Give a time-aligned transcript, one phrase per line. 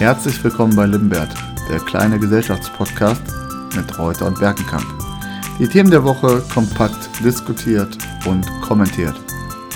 [0.00, 1.28] Herzlich willkommen bei Limbert,
[1.68, 3.22] der kleine Gesellschaftspodcast
[3.76, 4.86] mit Reuter und Berkenkamp.
[5.58, 9.14] Die Themen der Woche kompakt diskutiert und kommentiert.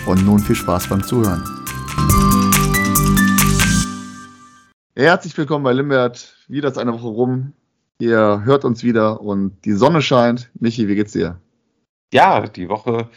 [0.06, 1.44] Und nun viel Spaß beim Zuhören.
[4.96, 6.34] Herzlich willkommen bei Limbert.
[6.48, 7.52] Wieder ist eine Woche rum.
[7.98, 10.50] Ihr hört uns wieder und die Sonne scheint.
[10.58, 11.38] Michi, wie geht's dir?
[12.14, 13.10] Ja, die Woche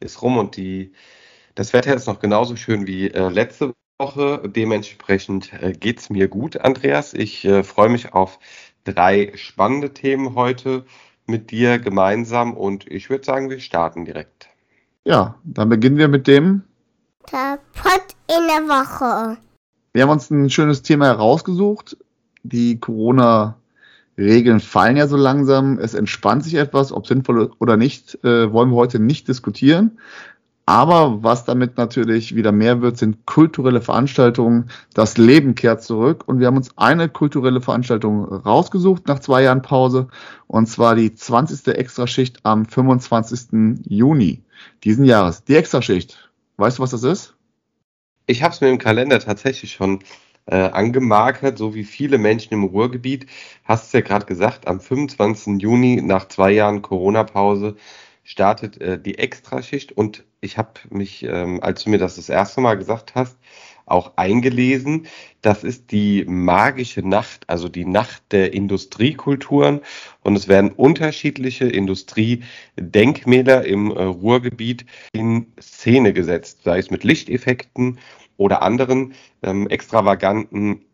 [0.00, 0.94] ist rum und die,
[1.56, 4.42] das Wetter ist noch genauso schön wie äh, letzte Woche.
[4.44, 7.14] Dementsprechend äh, geht's mir gut, Andreas.
[7.14, 8.40] Ich äh, freue mich auf
[8.84, 10.84] drei spannende Themen heute
[11.26, 14.48] mit dir gemeinsam und ich würde sagen, wir starten direkt.
[15.04, 16.62] Ja, dann beginnen wir mit dem
[17.30, 19.38] Der Pott in der Woche.
[19.92, 21.96] Wir haben uns ein schönes Thema herausgesucht.
[22.42, 25.78] Die Corona-Regeln fallen ja so langsam.
[25.78, 29.98] Es entspannt sich etwas, ob sinnvoll oder nicht, äh, wollen wir heute nicht diskutieren.
[30.64, 34.70] Aber was damit natürlich wieder mehr wird, sind kulturelle Veranstaltungen.
[34.94, 39.62] Das Leben kehrt zurück und wir haben uns eine kulturelle Veranstaltung rausgesucht nach zwei Jahren
[39.62, 40.06] Pause
[40.46, 41.66] und zwar die 20.
[41.74, 43.82] Extraschicht am 25.
[43.88, 44.42] Juni
[44.84, 45.42] diesen Jahres.
[45.44, 46.30] Die Extraschicht.
[46.58, 47.34] Weißt du, was das ist?
[48.26, 49.98] Ich habe es mir im Kalender tatsächlich schon
[50.46, 53.26] äh, angemarkert, so wie viele Menschen im Ruhrgebiet.
[53.64, 55.60] Hast es ja gerade gesagt, am 25.
[55.60, 57.76] Juni nach zwei Jahren Corona-Pause
[58.22, 62.60] startet äh, die Extraschicht und ich habe mich, ähm, als du mir das das erste
[62.60, 63.36] Mal gesagt hast,
[63.86, 65.06] auch eingelesen.
[65.40, 69.80] Das ist die magische Nacht, also die Nacht der Industriekulturen.
[70.22, 77.98] Und es werden unterschiedliche Industriedenkmäler im äh, Ruhrgebiet in Szene gesetzt, sei es mit Lichteffekten
[78.36, 80.84] oder anderen ähm, extravaganten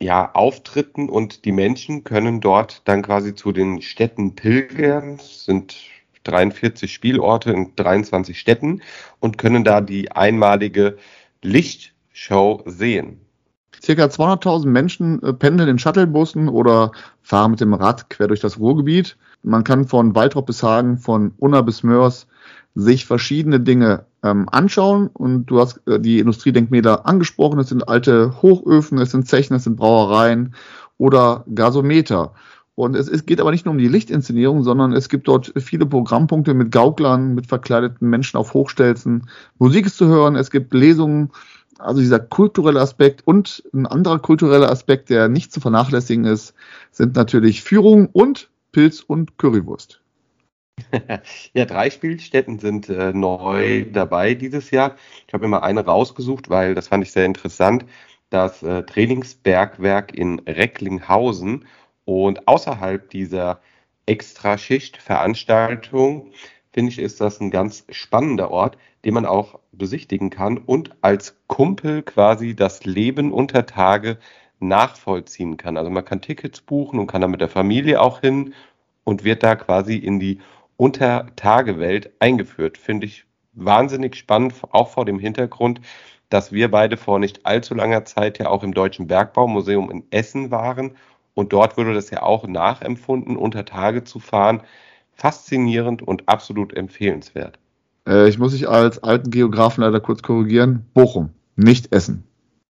[0.00, 1.08] ja, Auftritten.
[1.08, 5.18] Und die Menschen können dort dann quasi zu den Städten pilgern.
[5.18, 5.76] Sind
[6.28, 8.82] 43 Spielorte in 23 Städten
[9.20, 10.96] und können da die einmalige
[11.42, 13.20] Lichtshow sehen.
[13.82, 18.58] Circa 200.000 Menschen äh, pendeln in Shuttlebussen oder fahren mit dem Rad quer durch das
[18.58, 19.16] Ruhrgebiet.
[19.42, 22.26] Man kann von Waldrop bis Hagen, von Unna bis Mörs
[22.74, 25.08] sich verschiedene Dinge ähm, anschauen.
[25.08, 27.58] Und du hast äh, die Industriedenkmäler angesprochen.
[27.58, 30.54] Es sind alte Hochöfen, es sind Zechen, es sind Brauereien
[30.96, 32.34] oder Gasometer.
[32.78, 35.84] Und es, es geht aber nicht nur um die Lichtinszenierung, sondern es gibt dort viele
[35.84, 39.28] Programmpunkte mit Gauklern, mit verkleideten Menschen auf Hochstelzen.
[39.58, 41.32] Musik ist zu hören, es gibt Lesungen,
[41.80, 46.54] also dieser kulturelle Aspekt und ein anderer kultureller Aspekt, der nicht zu vernachlässigen ist,
[46.92, 50.00] sind natürlich Führung und Pilz und Currywurst.
[51.54, 54.94] ja, drei Spielstätten sind äh, neu dabei dieses Jahr.
[55.26, 57.86] Ich habe immer eine rausgesucht, weil das fand ich sehr interessant.
[58.30, 61.64] Das äh, Trainingsbergwerk in Recklinghausen
[62.08, 63.60] und außerhalb dieser
[64.06, 66.32] Extraschicht-Veranstaltung,
[66.72, 71.36] finde ich, ist das ein ganz spannender Ort, den man auch besichtigen kann und als
[71.48, 74.16] Kumpel quasi das Leben unter Tage
[74.58, 75.76] nachvollziehen kann.
[75.76, 78.54] Also man kann Tickets buchen und kann da mit der Familie auch hin
[79.04, 80.40] und wird da quasi in die
[80.78, 82.78] Untertagewelt eingeführt.
[82.78, 85.82] Finde ich wahnsinnig spannend, auch vor dem Hintergrund,
[86.30, 90.50] dass wir beide vor nicht allzu langer Zeit ja auch im Deutschen Bergbaumuseum in Essen
[90.50, 90.96] waren
[91.38, 94.60] und dort wurde das ja auch nachempfunden, unter Tage zu fahren.
[95.12, 97.60] Faszinierend und absolut empfehlenswert.
[98.08, 100.84] Äh, ich muss dich als alten Geografen leider kurz korrigieren.
[100.94, 102.24] Bochum, nicht Essen.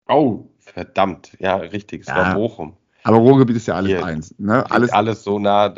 [0.08, 1.36] Oh, verdammt.
[1.40, 2.02] Ja, richtig.
[2.02, 2.78] Es ja, war Bochum.
[3.02, 4.36] Aber Ruhrgebiet ist ja alles Hier, eins.
[4.38, 4.64] Ne?
[4.70, 5.74] Alles, alles so nah.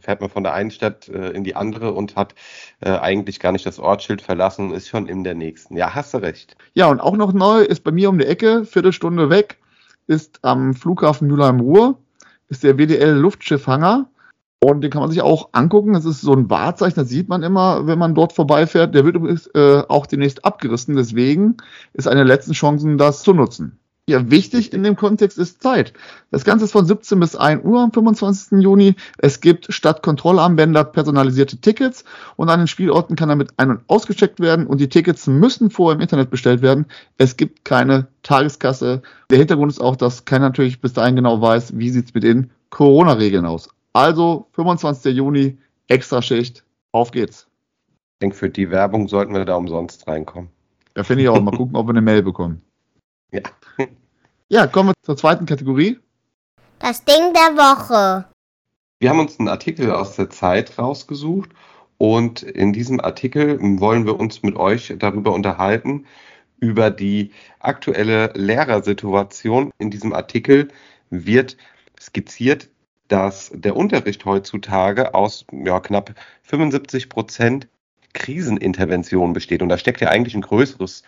[0.00, 2.34] Fährt man von der einen Stadt äh, in die andere und hat
[2.80, 5.76] äh, eigentlich gar nicht das Ortsschild verlassen, ist schon in der nächsten.
[5.76, 6.56] Ja, hast du recht.
[6.72, 9.58] Ja, und auch noch neu ist bei mir um die Ecke, Viertelstunde weg,
[10.06, 11.98] ist am Flughafen Mülheim-Ruhr
[12.48, 14.08] ist der WDL Luftschiffhanger.
[14.58, 15.92] Und den kann man sich auch angucken.
[15.92, 18.94] Das ist so ein Wahrzeichen, das sieht man immer, wenn man dort vorbeifährt.
[18.94, 20.96] Der wird übrigens äh, auch demnächst abgerissen.
[20.96, 21.58] Deswegen
[21.92, 23.78] ist eine der letzten Chancen, das zu nutzen.
[24.08, 25.92] Ja, wichtig in dem Kontext ist Zeit.
[26.30, 28.62] Das Ganze ist von 17 bis 1 Uhr am 25.
[28.62, 28.94] Juni.
[29.18, 32.04] Es gibt statt Kontrollarmbänder personalisierte Tickets
[32.36, 35.96] und an den Spielorten kann damit ein- und ausgecheckt werden und die Tickets müssen vorher
[35.96, 36.86] im Internet bestellt werden.
[37.18, 39.02] Es gibt keine Tageskasse.
[39.28, 42.52] Der Hintergrund ist auch, dass keiner natürlich bis dahin genau weiß, wie sieht's mit den
[42.70, 43.70] Corona-Regeln aus.
[43.92, 45.16] Also 25.
[45.16, 45.58] Juni,
[45.88, 47.48] Extraschicht, auf geht's.
[47.88, 50.50] Ich denke, für die Werbung sollten wir da umsonst reinkommen.
[50.96, 51.40] Ja, finde ich auch.
[51.40, 52.62] Mal gucken, ob wir eine Mail bekommen.
[53.32, 53.40] Ja.
[54.48, 55.98] Ja, kommen wir zur zweiten Kategorie.
[56.78, 58.26] Das Ding der Woche.
[59.00, 61.50] Wir haben uns einen Artikel aus der Zeit rausgesucht
[61.98, 66.06] und in diesem Artikel wollen wir uns mit euch darüber unterhalten,
[66.60, 69.72] über die aktuelle Lehrersituation.
[69.78, 70.68] In diesem Artikel
[71.10, 71.56] wird
[72.00, 72.68] skizziert,
[73.08, 77.66] dass der Unterricht heutzutage aus ja, knapp 75 Prozent
[78.12, 79.60] Krisenintervention besteht.
[79.60, 81.02] Und da steckt ja eigentlich ein größeres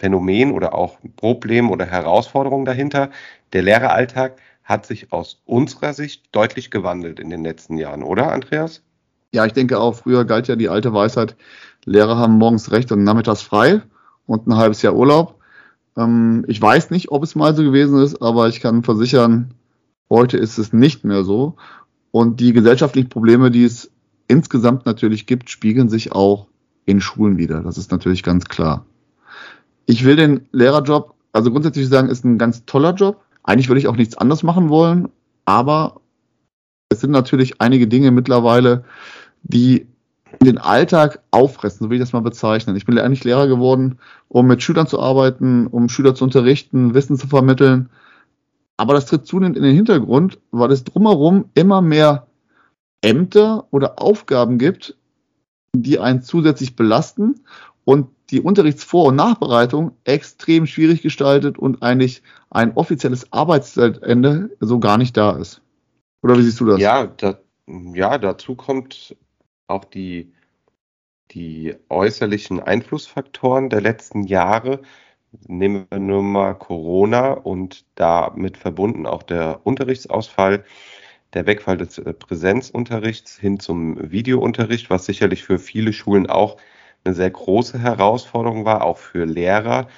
[0.00, 3.10] Phänomen oder auch Problem oder Herausforderung dahinter.
[3.52, 8.82] Der Lehreralltag hat sich aus unserer Sicht deutlich gewandelt in den letzten Jahren, oder Andreas?
[9.30, 11.36] Ja, ich denke auch, früher galt ja die alte Weisheit,
[11.84, 13.82] Lehrer haben morgens recht und nachmittags frei
[14.26, 15.38] und ein halbes Jahr Urlaub.
[15.98, 19.52] Ähm, ich weiß nicht, ob es mal so gewesen ist, aber ich kann versichern,
[20.08, 21.56] heute ist es nicht mehr so.
[22.10, 23.90] Und die gesellschaftlichen Probleme, die es
[24.28, 26.46] insgesamt natürlich gibt, spiegeln sich auch
[26.86, 27.62] in Schulen wieder.
[27.62, 28.86] Das ist natürlich ganz klar.
[29.90, 33.24] Ich will den Lehrerjob, also grundsätzlich sagen, ist ein ganz toller Job.
[33.42, 35.08] Eigentlich würde ich auch nichts anderes machen wollen,
[35.46, 36.00] aber
[36.90, 38.84] es sind natürlich einige Dinge mittlerweile,
[39.42, 39.88] die
[40.40, 42.76] den Alltag auffressen, so will ich das mal bezeichnen.
[42.76, 43.98] Ich bin eigentlich Lehrer geworden,
[44.28, 47.90] um mit Schülern zu arbeiten, um Schüler zu unterrichten, Wissen zu vermitteln.
[48.76, 52.28] Aber das tritt zunehmend in den Hintergrund, weil es drumherum immer mehr
[53.02, 54.96] Ämter oder Aufgaben gibt,
[55.74, 57.40] die einen zusätzlich belasten
[57.84, 64.98] und die Unterrichtsvor- und Nachbereitung extrem schwierig gestaltet und eigentlich ein offizielles Arbeitszeitende so gar
[64.98, 65.62] nicht da ist.
[66.22, 66.80] Oder wie siehst du das?
[66.80, 69.16] Ja, da, ja dazu kommt
[69.66, 70.32] auch die,
[71.30, 74.80] die äußerlichen Einflussfaktoren der letzten Jahre.
[75.46, 80.64] Nehmen wir nur mal Corona und damit verbunden auch der Unterrichtsausfall,
[81.34, 86.56] der Wegfall des äh, Präsenzunterrichts hin zum Videounterricht, was sicherlich für viele Schulen auch
[87.04, 89.88] eine sehr große Herausforderung war, auch für Lehrer.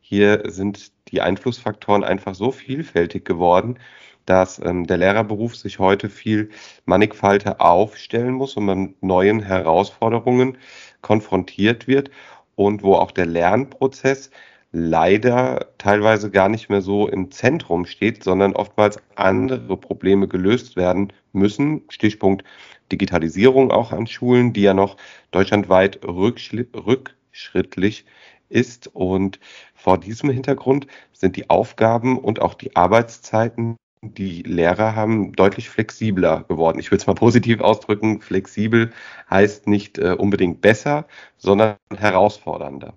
[0.00, 3.78] Hier sind die Einflussfaktoren einfach so vielfältig geworden,
[4.26, 6.50] dass ähm, der Lehrerberuf sich heute viel
[6.84, 10.58] mannigfalter aufstellen muss und mit neuen Herausforderungen
[11.00, 12.10] konfrontiert wird
[12.56, 14.30] und wo auch der Lernprozess
[14.72, 21.12] leider teilweise gar nicht mehr so im Zentrum steht, sondern oftmals andere Probleme gelöst werden
[21.32, 21.82] müssen.
[21.88, 22.44] Stichpunkt
[22.92, 24.96] Digitalisierung auch an Schulen, die ja noch
[25.30, 28.04] deutschlandweit rückschrittlich
[28.48, 28.88] ist.
[28.94, 29.40] Und
[29.74, 36.44] vor diesem Hintergrund sind die Aufgaben und auch die Arbeitszeiten die Lehrer haben deutlich flexibler
[36.44, 36.78] geworden.
[36.78, 38.20] Ich will es mal positiv ausdrücken.
[38.20, 38.92] Flexibel
[39.28, 41.06] heißt nicht äh, unbedingt besser,
[41.36, 42.94] sondern herausfordernder.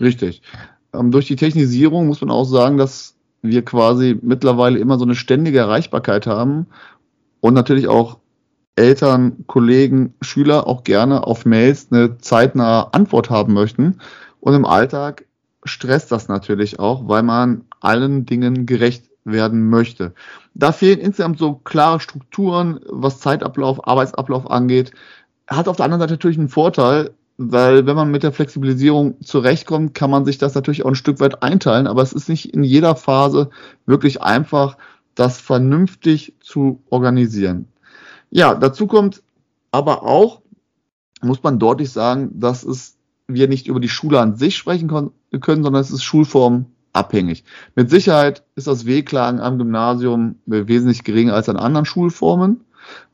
[0.00, 0.42] Richtig.
[0.94, 5.14] Ähm, durch die Technisierung muss man auch sagen, dass wir quasi mittlerweile immer so eine
[5.14, 6.66] ständige Erreichbarkeit haben
[7.40, 8.18] und natürlich auch
[8.76, 14.00] Eltern, Kollegen, Schüler auch gerne auf Mails eine zeitnahe Antwort haben möchten.
[14.40, 15.26] Und im Alltag
[15.64, 20.12] stresst das natürlich auch, weil man allen Dingen gerecht werden möchte.
[20.54, 24.92] Da fehlen insgesamt so klare Strukturen, was Zeitablauf, Arbeitsablauf angeht.
[25.46, 29.94] Hat auf der anderen Seite natürlich einen Vorteil, weil wenn man mit der Flexibilisierung zurechtkommt,
[29.94, 32.62] kann man sich das natürlich auch ein Stück weit einteilen, aber es ist nicht in
[32.62, 33.50] jeder Phase
[33.86, 34.76] wirklich einfach,
[35.14, 37.68] das vernünftig zu organisieren.
[38.30, 39.22] Ja, dazu kommt
[39.70, 40.42] aber auch,
[41.22, 42.96] muss man deutlich sagen, dass es
[43.26, 47.44] wir nicht über die Schule an sich sprechen können, sondern es ist Schulform abhängig.
[47.74, 52.64] Mit Sicherheit ist das Wehklagen am Gymnasium wesentlich geringer als an anderen Schulformen,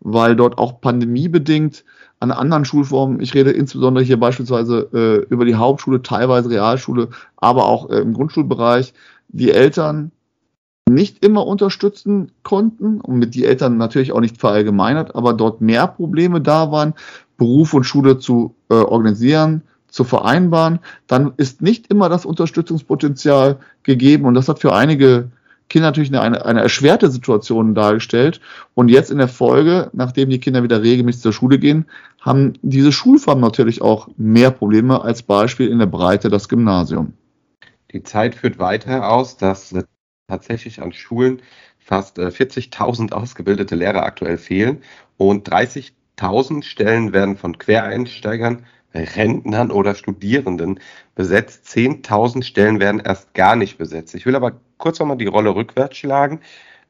[0.00, 1.84] weil dort auch pandemiebedingt
[2.20, 7.66] an anderen Schulformen, ich rede insbesondere hier beispielsweise äh, über die Hauptschule, teilweise Realschule, aber
[7.66, 8.92] auch äh, im Grundschulbereich,
[9.28, 10.12] die Eltern
[10.88, 15.86] nicht immer unterstützen konnten und mit die Eltern natürlich auch nicht verallgemeinert, aber dort mehr
[15.86, 16.94] Probleme da waren,
[17.38, 24.26] Beruf und Schule zu äh, organisieren, zu vereinbaren, dann ist nicht immer das Unterstützungspotenzial gegeben
[24.26, 25.30] und das hat für einige
[25.70, 28.40] Kinder natürlich eine, eine erschwerte Situation dargestellt.
[28.74, 31.86] Und jetzt in der Folge, nachdem die Kinder wieder regelmäßig zur Schule gehen,
[32.20, 37.14] haben diese Schulformen natürlich auch mehr Probleme als Beispiel in der Breite das Gymnasium.
[37.92, 39.74] Die Zeit führt weiter aus, dass
[40.28, 41.40] tatsächlich an Schulen
[41.78, 44.82] fast 40.000 äh, ausgebildete Lehrer aktuell fehlen
[45.16, 50.80] und 30.000 Stellen werden von Quereinsteigern Rentnern oder Studierenden
[51.14, 51.66] besetzt.
[51.66, 54.14] 10.000 Stellen werden erst gar nicht besetzt.
[54.14, 56.40] Ich will aber kurz nochmal die Rolle rückwärts schlagen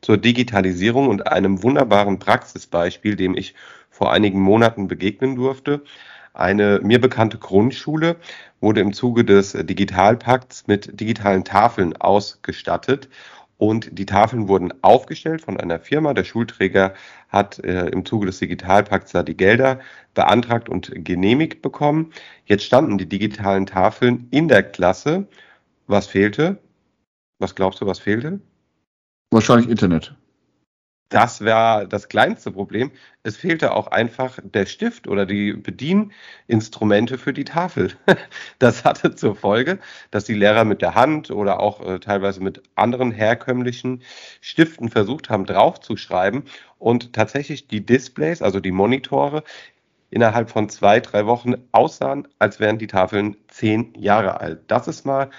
[0.00, 3.54] zur Digitalisierung und einem wunderbaren Praxisbeispiel, dem ich
[3.90, 5.83] vor einigen Monaten begegnen durfte.
[6.33, 8.16] Eine mir bekannte Grundschule
[8.61, 13.09] wurde im Zuge des Digitalpakts mit digitalen Tafeln ausgestattet
[13.60, 16.14] und die Tafeln wurden aufgestellt von einer Firma.
[16.14, 16.94] Der Schulträger
[17.28, 19.80] hat äh, im Zuge des Digitalpakts da die Gelder
[20.14, 22.10] beantragt und genehmigt bekommen.
[22.46, 25.28] Jetzt standen die digitalen Tafeln in der Klasse.
[25.86, 26.56] Was fehlte?
[27.38, 28.40] Was glaubst du, was fehlte?
[29.30, 30.14] Wahrscheinlich Internet.
[31.10, 32.92] Das war das kleinste Problem.
[33.24, 37.92] Es fehlte auch einfach der Stift oder die Bedieninstrumente für die Tafel.
[38.60, 39.80] Das hatte zur Folge,
[40.12, 44.02] dass die Lehrer mit der Hand oder auch äh, teilweise mit anderen herkömmlichen
[44.40, 46.44] Stiften versucht haben, draufzuschreiben
[46.78, 49.42] und tatsächlich die Displays, also die Monitore,
[50.10, 54.60] innerhalb von zwei, drei Wochen aussahen, als wären die Tafeln zehn Jahre alt.
[54.68, 55.30] Das ist mal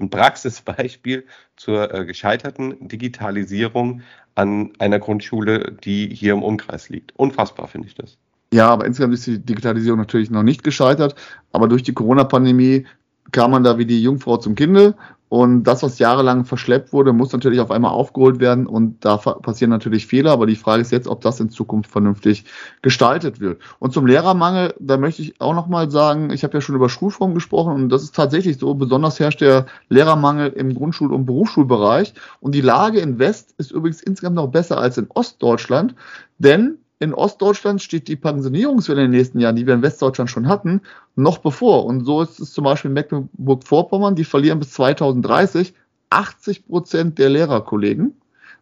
[0.00, 1.24] ein Praxisbeispiel
[1.56, 4.02] zur äh, gescheiterten Digitalisierung
[4.34, 7.16] an einer Grundschule, die hier im Umkreis liegt.
[7.16, 8.18] Unfassbar finde ich das.
[8.52, 11.14] Ja, aber insgesamt ist die Digitalisierung natürlich noch nicht gescheitert.
[11.52, 12.86] Aber durch die Corona-Pandemie
[13.32, 14.94] kam man da wie die Jungfrau zum Kinde
[15.28, 18.66] und das, was jahrelang verschleppt wurde, muss natürlich auf einmal aufgeholt werden.
[18.66, 22.44] Und da passieren natürlich Fehler, aber die Frage ist jetzt, ob das in Zukunft vernünftig
[22.80, 23.60] gestaltet wird.
[23.80, 27.34] Und zum Lehrermangel, da möchte ich auch nochmal sagen, ich habe ja schon über Schulform
[27.34, 27.74] gesprochen.
[27.74, 32.14] Und das ist tatsächlich so, besonders herrscht der Lehrermangel im Grundschul- und Berufsschulbereich.
[32.40, 35.96] Und die Lage in West ist übrigens insgesamt noch besser als in Ostdeutschland,
[36.38, 40.48] denn in Ostdeutschland steht die Pensionierungswelle in den nächsten Jahren, die wir in Westdeutschland schon
[40.48, 40.80] hatten,
[41.14, 41.84] noch bevor.
[41.84, 45.74] Und so ist es zum Beispiel in Mecklenburg-Vorpommern, die verlieren bis 2030
[46.10, 48.14] 80 Prozent der Lehrerkollegen,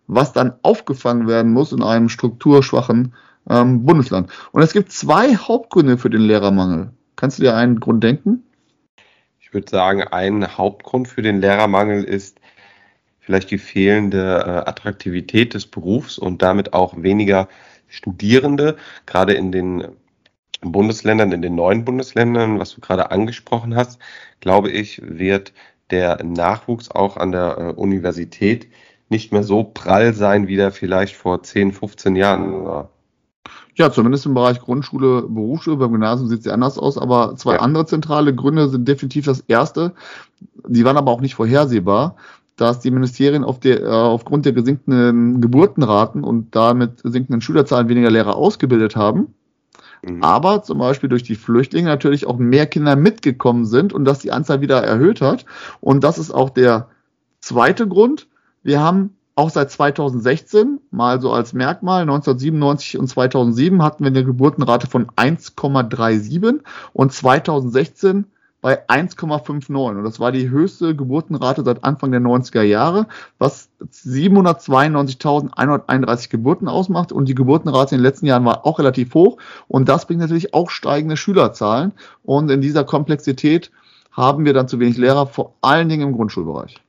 [0.06, 3.14] was dann aufgefangen werden muss in einem strukturschwachen
[3.48, 4.30] ähm, Bundesland.
[4.52, 6.90] Und es gibt zwei Hauptgründe für den Lehrermangel.
[7.16, 8.42] Kannst du dir einen Grund denken?
[9.40, 12.40] Ich würde sagen, ein Hauptgrund für den Lehrermangel ist
[13.20, 17.48] vielleicht die fehlende äh, Attraktivität des Berufs und damit auch weniger
[17.88, 18.76] Studierende,
[19.06, 19.88] gerade in den
[20.60, 24.00] Bundesländern, in den neuen Bundesländern, was du gerade angesprochen hast,
[24.40, 25.52] glaube ich, wird
[25.90, 28.68] der Nachwuchs auch an der äh, Universität
[29.10, 32.90] nicht mehr so prall sein, wie der vielleicht vor 10, 15 Jahren war.
[33.76, 37.54] Ja, zumindest im Bereich Grundschule, Berufsschule, beim Gymnasium sieht es ja anders aus, aber zwei
[37.54, 37.60] ja.
[37.60, 39.94] andere zentrale Gründe sind definitiv das erste.
[40.66, 42.16] Die waren aber auch nicht vorhersehbar
[42.56, 48.10] dass die Ministerien auf der, äh, aufgrund der gesinkten Geburtenraten und damit sinkenden Schülerzahlen weniger
[48.10, 49.34] Lehrer ausgebildet haben.
[50.02, 50.22] Mhm.
[50.22, 54.32] Aber zum Beispiel durch die Flüchtlinge natürlich auch mehr Kinder mitgekommen sind und dass die
[54.32, 55.44] Anzahl wieder erhöht hat.
[55.80, 56.88] Und das ist auch der
[57.40, 58.28] zweite Grund.
[58.62, 64.24] Wir haben auch seit 2016, mal so als Merkmal, 1997 und 2007 hatten wir eine
[64.24, 66.60] Geburtenrate von 1,37
[66.92, 68.26] und 2016
[68.64, 69.76] bei 1,59.
[69.76, 73.06] Und das war die höchste Geburtenrate seit Anfang der 90er Jahre,
[73.36, 77.12] was 792.131 Geburten ausmacht.
[77.12, 79.36] Und die Geburtenrate in den letzten Jahren war auch relativ hoch.
[79.68, 81.92] Und das bringt natürlich auch steigende Schülerzahlen.
[82.22, 83.70] Und in dieser Komplexität
[84.12, 86.80] haben wir dann zu wenig Lehrer, vor allen Dingen im Grundschulbereich.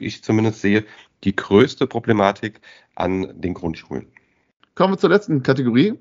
[0.00, 0.86] Ich zumindest sehe
[1.24, 2.62] die größte Problematik
[2.94, 4.06] an den Grundschulen.
[4.74, 5.92] Kommen wir zur letzten Kategorie.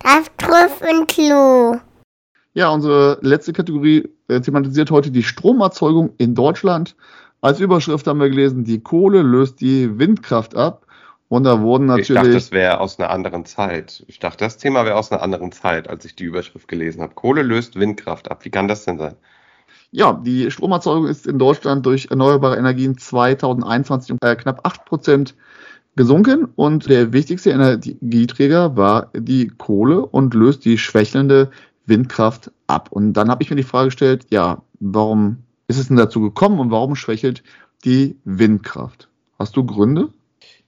[0.00, 1.80] Das Trüffelklo.
[2.54, 6.96] Ja, unsere letzte Kategorie äh, thematisiert heute die Stromerzeugung in Deutschland.
[7.40, 10.86] Als Überschrift haben wir gelesen, die Kohle löst die Windkraft ab.
[11.28, 12.10] Und da wurden natürlich.
[12.10, 14.04] Ich dachte, das wäre aus einer anderen Zeit.
[14.06, 17.14] Ich dachte, das Thema wäre aus einer anderen Zeit, als ich die Überschrift gelesen habe.
[17.14, 18.44] Kohle löst Windkraft ab.
[18.44, 19.14] Wie kann das denn sein?
[19.90, 25.34] Ja, die Stromerzeugung ist in Deutschland durch erneuerbare Energien 2021 um äh, knapp 8 Prozent
[25.96, 31.50] gesunken und der wichtigste Energieträger war die Kohle und löst die schwächelnde
[31.92, 32.90] Windkraft ab.
[32.90, 36.58] Und dann habe ich mir die Frage gestellt, ja, warum ist es denn dazu gekommen
[36.58, 37.42] und warum schwächelt
[37.84, 39.10] die Windkraft?
[39.38, 40.08] Hast du Gründe?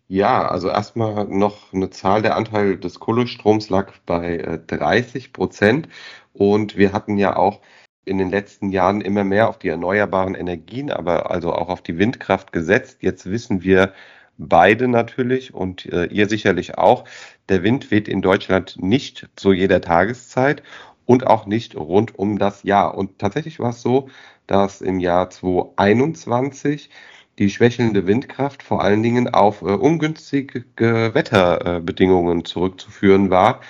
[0.07, 2.21] Ja, also erstmal noch eine Zahl.
[2.21, 5.89] Der Anteil des Kohlestroms lag bei 30 äh, Prozent.
[6.35, 7.61] Und wir hatten ja auch
[8.05, 11.97] in den letzten Jahren immer mehr auf die erneuerbaren Energien, aber also auch auf die
[11.97, 12.99] Windkraft gesetzt.
[13.01, 13.95] Jetzt wissen wir
[14.37, 17.05] beide natürlich und äh, ihr sicherlich auch,
[17.49, 20.63] der Wind weht in Deutschland nicht zu jeder Tageszeit
[21.07, 22.97] und auch nicht rund um das Jahr.
[22.97, 24.09] Und tatsächlich war es so,
[24.47, 26.91] dass im Jahr 2021
[27.39, 33.61] die schwächelnde Windkraft vor allen Dingen auf äh, ungünstige Wetterbedingungen zurückzuführen war.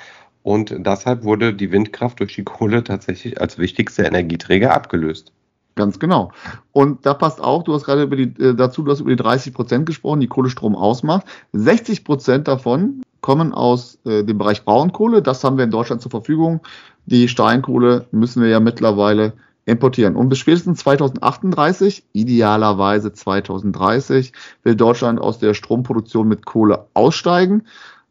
[0.42, 5.32] Und deshalb wurde die Windkraft durch die Kohle tatsächlich als wichtigster Energieträger abgelöst.
[5.74, 6.30] Ganz genau.
[6.72, 9.16] Und da passt auch, du hast gerade über die, äh, dazu, du hast über die
[9.16, 11.26] 30 Prozent gesprochen, die Kohlestrom ausmacht.
[11.52, 15.22] 60 Prozent davon kommen aus äh, dem Bereich Braunkohle.
[15.22, 16.60] Das haben wir in Deutschland zur Verfügung.
[17.06, 19.34] Die Steinkohle müssen wir ja mittlerweile
[19.66, 20.16] importieren.
[20.16, 24.32] Und bis spätestens 2038, idealerweise 2030,
[24.62, 27.64] will Deutschland aus der Stromproduktion mit Kohle aussteigen.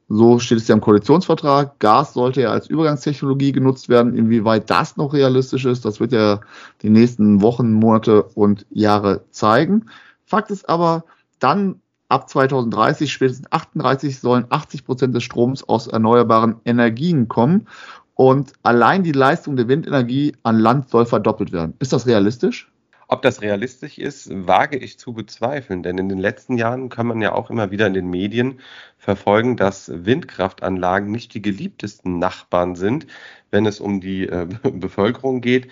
[0.09, 1.79] So steht es ja im Koalitionsvertrag.
[1.79, 4.15] Gas sollte ja als Übergangstechnologie genutzt werden.
[4.15, 6.41] Inwieweit das noch realistisch ist, das wird ja
[6.81, 9.85] die nächsten Wochen, Monate und Jahre zeigen.
[10.25, 11.05] Fakt ist aber,
[11.39, 17.67] dann ab 2030, spätestens 38 sollen 80 Prozent des Stroms aus erneuerbaren Energien kommen.
[18.15, 21.73] Und allein die Leistung der Windenergie an Land soll verdoppelt werden.
[21.79, 22.71] Ist das realistisch?
[23.07, 27.21] Ob das realistisch ist, wage ich zu bezweifeln, denn in den letzten Jahren kann man
[27.21, 28.59] ja auch immer wieder in den Medien
[28.97, 33.05] verfolgen, dass Windkraftanlagen nicht die geliebtesten Nachbarn sind,
[33.51, 35.67] wenn es um die äh, Bevölkerung geht.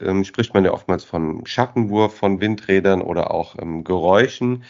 [0.00, 4.64] Ähm, spricht man ja oftmals von Schattenwurf von Windrädern oder auch ähm, Geräuschen,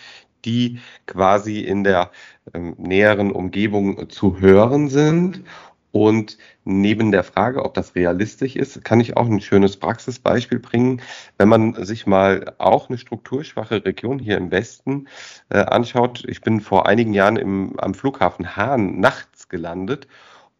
[0.45, 2.11] die quasi in der
[2.55, 5.43] ähm, näheren Umgebung zu hören sind.
[5.92, 11.02] Und neben der Frage, ob das realistisch ist, kann ich auch ein schönes Praxisbeispiel bringen.
[11.38, 15.09] Wenn man sich mal auch eine strukturschwache Region hier im Westen
[15.49, 20.06] äh, anschaut, ich bin vor einigen Jahren im, am Flughafen Hahn nachts gelandet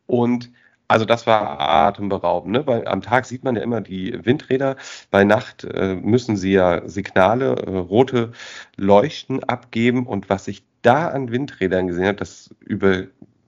[0.07, 0.51] und
[0.91, 2.53] also das war atemberaubend.
[2.53, 2.67] Ne?
[2.67, 4.75] Weil am Tag sieht man ja immer die Windräder.
[5.13, 8.33] Bei Nacht äh, müssen sie ja Signale, äh, rote
[8.77, 10.05] Leuchten abgeben.
[10.05, 12.53] Und was ich da an Windrädern gesehen habe, das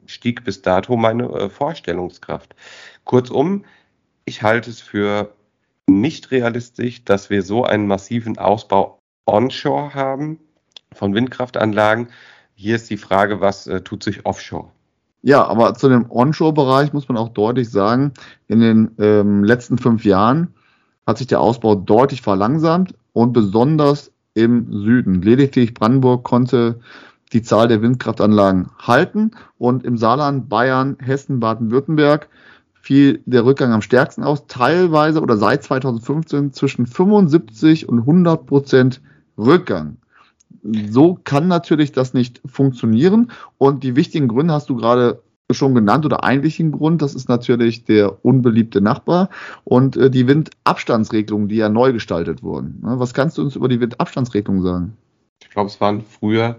[0.02, 2.54] überstieg bis dato meine äh, Vorstellungskraft.
[3.04, 3.64] Kurzum,
[4.24, 5.32] ich halte es für
[5.86, 10.38] nicht realistisch, dass wir so einen massiven Ausbau onshore haben
[10.92, 12.08] von Windkraftanlagen.
[12.54, 14.70] Hier ist die Frage, was äh, tut sich offshore?
[15.22, 18.12] Ja, aber zu dem Onshore-Bereich muss man auch deutlich sagen,
[18.48, 20.54] in den ähm, letzten fünf Jahren
[21.06, 25.22] hat sich der Ausbau deutlich verlangsamt und besonders im Süden.
[25.22, 26.80] Lediglich Brandenburg konnte
[27.32, 32.28] die Zahl der Windkraftanlagen halten und im Saarland, Bayern, Hessen, Baden-Württemberg
[32.74, 39.00] fiel der Rückgang am stärksten aus, teilweise oder seit 2015 zwischen 75 und 100 Prozent
[39.38, 39.96] Rückgang
[40.62, 43.30] so kann natürlich das nicht funktionieren.
[43.58, 47.84] Und die wichtigen Gründe hast du gerade schon genannt oder eigentlichen Grund, das ist natürlich
[47.84, 49.28] der unbeliebte Nachbar
[49.64, 52.80] und äh, die Windabstandsregelungen, die ja neu gestaltet wurden.
[52.82, 54.96] Ne, was kannst du uns über die Windabstandsregelung sagen?
[55.42, 56.56] Ich glaube, es waren früher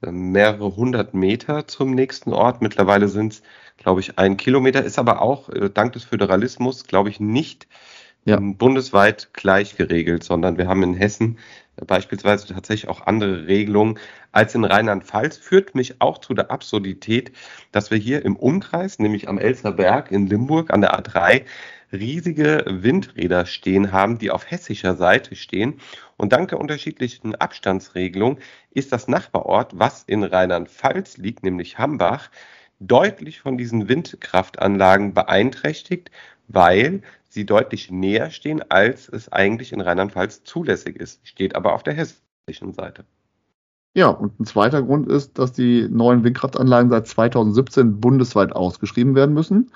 [0.00, 2.62] mehrere hundert Meter zum nächsten Ort.
[2.62, 3.42] Mittlerweile sind es,
[3.76, 7.66] glaube ich, ein Kilometer, ist aber auch äh, dank des Föderalismus, glaube ich, nicht
[8.24, 8.38] ja.
[8.40, 11.38] bundesweit gleich geregelt, sondern wir haben in Hessen
[11.86, 13.98] beispielsweise tatsächlich auch andere Regelungen
[14.32, 17.32] als in Rheinland-Pfalz, führt mich auch zu der Absurdität,
[17.72, 21.44] dass wir hier im Umkreis, nämlich am Elsterberg in Limburg an der A3,
[21.92, 25.80] riesige Windräder stehen haben, die auf hessischer Seite stehen.
[26.16, 28.38] Und dank der unterschiedlichen Abstandsregelung
[28.70, 32.30] ist das Nachbarort, was in Rheinland-Pfalz liegt, nämlich Hambach,
[32.80, 36.10] deutlich von diesen Windkraftanlagen beeinträchtigt,
[36.46, 41.26] weil sie deutlich näher stehen, als es eigentlich in Rheinland-Pfalz zulässig ist.
[41.26, 43.04] Steht aber auf der hessischen Seite.
[43.94, 49.34] Ja, und ein zweiter Grund ist, dass die neuen Windkraftanlagen seit 2017 bundesweit ausgeschrieben werden
[49.34, 49.72] müssen.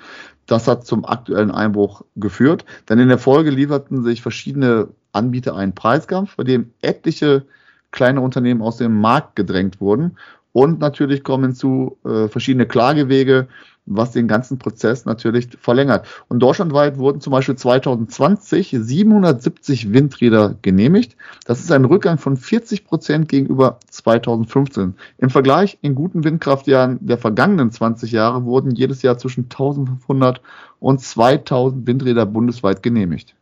[0.46, 5.74] Das hat zum aktuellen Einbruch geführt, denn in der Folge lieferten sich verschiedene Anbieter einen
[5.74, 7.46] Preiskampf, bei dem etliche
[7.90, 10.16] kleine Unternehmen aus dem Markt gedrängt wurden.
[10.52, 13.48] Und natürlich kommen hinzu äh, verschiedene Klagewege,
[13.86, 16.06] was den ganzen Prozess natürlich verlängert.
[16.28, 21.16] Und deutschlandweit wurden zum Beispiel 2020 770 Windräder genehmigt.
[21.46, 24.94] Das ist ein Rückgang von 40 Prozent gegenüber 2015.
[25.18, 30.40] Im Vergleich in guten Windkraftjahren der vergangenen 20 Jahre wurden jedes Jahr zwischen 1500
[30.78, 33.34] und 2000 Windräder bundesweit genehmigt.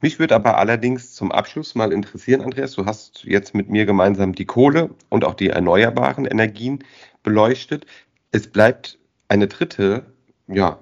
[0.00, 4.32] Mich würde aber allerdings zum Abschluss mal interessieren, Andreas, du hast jetzt mit mir gemeinsam
[4.32, 6.84] die Kohle und auch die erneuerbaren Energien
[7.24, 7.84] beleuchtet.
[8.30, 10.06] Es bleibt eine dritte,
[10.46, 10.78] ja,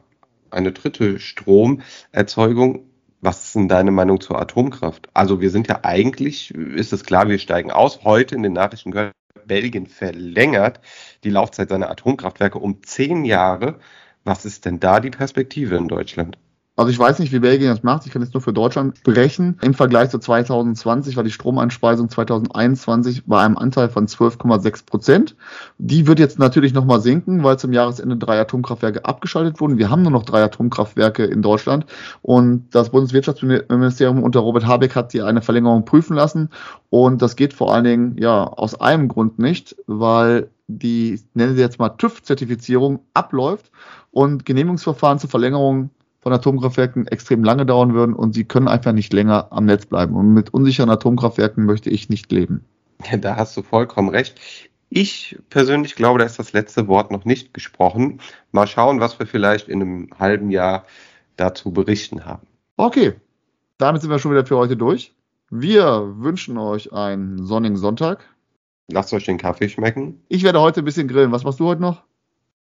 [0.50, 2.90] eine dritte Stromerzeugung.
[3.22, 5.08] Was ist denn deine Meinung zur Atomkraft?
[5.14, 8.04] Also wir sind ja eigentlich, ist es klar, wir steigen aus.
[8.04, 9.12] Heute in den Nachrichten gehört,
[9.46, 10.80] Belgien verlängert
[11.24, 13.78] die Laufzeit seiner Atomkraftwerke um zehn Jahre.
[14.24, 16.36] Was ist denn da die Perspektive in Deutschland?
[16.76, 18.04] Also ich weiß nicht, wie Belgien das macht.
[18.04, 19.58] Ich kann jetzt nur für Deutschland sprechen.
[19.62, 25.36] Im Vergleich zu 2020 war die Stromeinspeisung 2021 bei einem Anteil von 12,6 Prozent.
[25.78, 29.78] Die wird jetzt natürlich nochmal sinken, weil zum Jahresende drei Atomkraftwerke abgeschaltet wurden.
[29.78, 31.86] Wir haben nur noch drei Atomkraftwerke in Deutschland.
[32.20, 36.50] Und das Bundeswirtschaftsministerium unter Robert Habeck hat hier eine Verlängerung prüfen lassen.
[36.90, 41.62] Und das geht vor allen Dingen ja aus einem Grund nicht, weil die, nennen Sie
[41.62, 43.70] jetzt mal TÜV-Zertifizierung abläuft
[44.10, 45.90] und Genehmigungsverfahren zur Verlängerung
[46.26, 50.16] von Atomkraftwerken extrem lange dauern würden und sie können einfach nicht länger am Netz bleiben.
[50.16, 52.64] Und mit unsicheren Atomkraftwerken möchte ich nicht leben.
[53.08, 54.40] Ja, da hast du vollkommen recht.
[54.88, 58.20] Ich persönlich glaube, da ist das letzte Wort noch nicht gesprochen.
[58.50, 60.84] Mal schauen, was wir vielleicht in einem halben Jahr
[61.36, 62.48] dazu berichten haben.
[62.76, 63.14] Okay,
[63.78, 65.14] damit sind wir schon wieder für heute durch.
[65.50, 68.28] Wir wünschen euch einen sonnigen Sonntag.
[68.90, 70.20] Lasst euch den Kaffee schmecken.
[70.28, 71.30] Ich werde heute ein bisschen grillen.
[71.30, 72.02] Was machst du heute noch?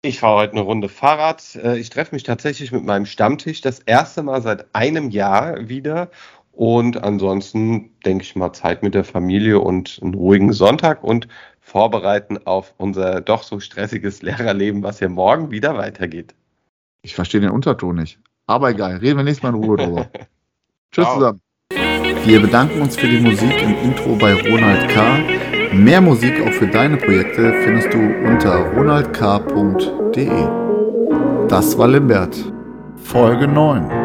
[0.04, 1.56] Ich fahre heute eine Runde Fahrrad.
[1.56, 6.10] Äh, ich treffe mich tatsächlich mit meinem Stammtisch das erste Mal seit einem Jahr wieder.
[6.52, 11.26] Und ansonsten denke ich mal Zeit mit der Familie und einen ruhigen Sonntag und
[11.58, 16.34] vorbereiten auf unser doch so stressiges Lehrerleben, was ja morgen wieder weitergeht.
[17.00, 18.18] Ich verstehe den Unterton nicht.
[18.46, 20.10] Aber egal, reden wir nächstes Mal in Ruhe drüber.
[20.92, 21.14] Tschüss Ciao.
[21.14, 21.40] zusammen.
[22.26, 25.33] Wir bedanken uns für die Musik im Intro bei Ronald K.
[25.74, 30.28] Mehr Musik auch für deine Projekte findest du unter ronaldk.de.
[31.48, 32.36] Das war Limbert.
[32.96, 34.03] Folge 9.